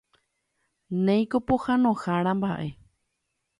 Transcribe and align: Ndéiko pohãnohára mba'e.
Ndéiko 1.03 1.37
pohãnohára 1.47 2.31
mba'e. 2.37 2.69